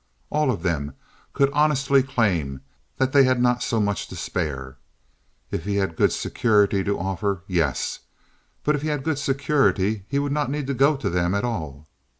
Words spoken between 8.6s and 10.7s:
but if he had good security he would not need